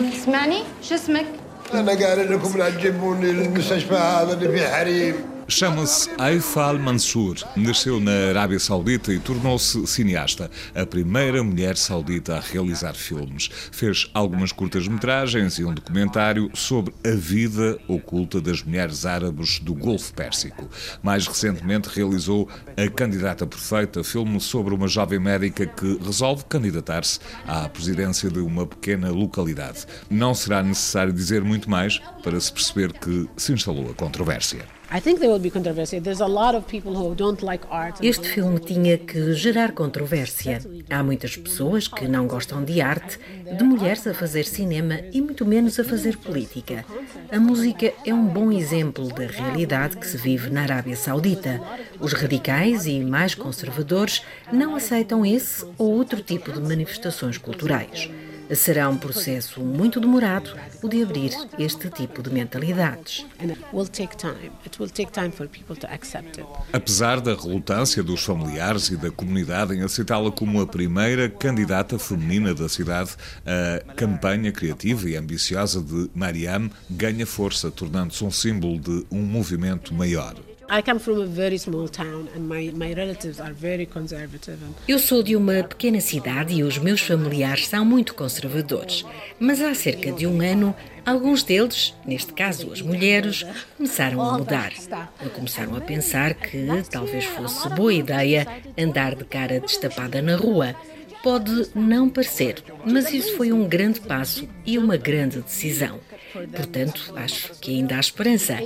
[0.00, 1.26] اسمعني شو اسمك؟
[1.74, 5.14] أنا قايل لكم لا تجيبوني للمستشفى هذا اللي فيه حريم
[5.50, 12.40] Chama-se Aifal Mansour, nasceu na Arábia Saudita e tornou-se cineasta, a primeira mulher saudita a
[12.40, 13.50] realizar filmes.
[13.72, 20.14] Fez algumas curtas-metragens e um documentário sobre a vida oculta das mulheres árabes do Golfo
[20.14, 20.70] Pérsico.
[21.02, 27.68] Mais recentemente realizou A Candidata Perfeita, filme sobre uma jovem médica que resolve candidatar-se à
[27.68, 29.84] presidência de uma pequena localidade.
[30.08, 34.79] Não será necessário dizer muito mais para se perceber que se instalou a controvérsia.
[38.02, 40.58] Este filme tinha que gerar controvérsia.
[40.90, 43.16] Há muitas pessoas que não gostam de arte,
[43.56, 46.84] de mulheres a fazer cinema e muito menos a fazer política.
[47.30, 51.60] A música é um bom exemplo da realidade que se vive na Arábia Saudita.
[52.00, 58.10] Os radicais e mais conservadores não aceitam esse ou outro tipo de manifestações culturais.
[58.54, 60.50] Será um processo muito demorado
[60.82, 63.24] o de abrir este tipo de mentalidades.
[66.72, 72.54] Apesar da relutância dos familiares e da comunidade em aceitá-la como a primeira candidata feminina
[72.54, 73.10] da cidade,
[73.46, 79.94] a campanha criativa e ambiciosa de Mariam ganha força, tornando-se um símbolo de um movimento
[79.94, 80.34] maior.
[84.86, 89.04] Eu sou de uma pequena cidade e os meus familiares são muito conservadores.
[89.40, 90.72] Mas há cerca de um ano,
[91.04, 93.44] alguns deles, neste caso as mulheres,
[93.76, 94.72] começaram a mudar.
[95.34, 98.46] Começaram a pensar que talvez fosse boa ideia
[98.78, 100.76] andar de cara destapada na rua.
[101.22, 106.00] Pode não parecer, mas isso foi um grande passo e uma grande decisão.
[106.32, 108.58] Portanto, acho que ainda há esperança.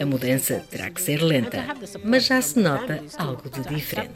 [0.00, 1.64] A mudança terá que ser lenta,
[2.04, 4.12] mas já se nota algo de diferente.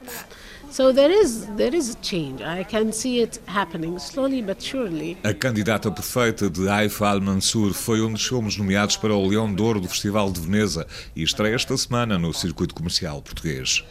[5.22, 9.62] A candidata perfeita de Haifa Al-Mansur foi um dos filmes nomeados para o Leão de
[9.62, 13.84] Ouro do Festival de Veneza e estreia esta semana no circuito comercial português.